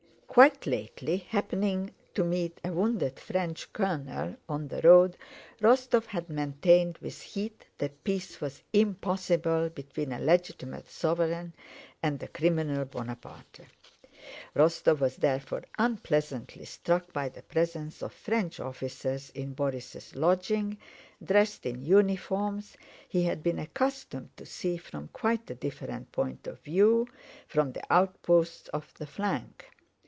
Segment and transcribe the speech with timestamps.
[0.41, 5.17] Quite lately, happening to meet a wounded French colonel on the road,
[5.59, 11.53] Rostóv had maintained with heat that peace was impossible between a legitimate sovereign
[12.01, 13.59] and the criminal Bonaparte.
[14.55, 20.77] Rostóv was therefore unpleasantly struck by the presence of French officers in Borís' lodging,
[21.21, 22.77] dressed in uniforms
[23.09, 27.05] he had been accustomed to see from quite a different point of view
[27.49, 29.65] from the outposts of the flank.